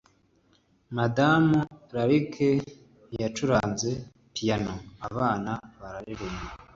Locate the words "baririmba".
5.79-6.45